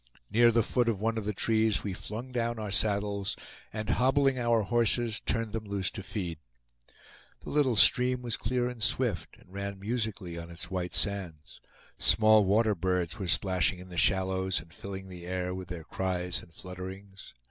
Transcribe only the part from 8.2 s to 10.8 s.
was clear and swift, and ran musically on its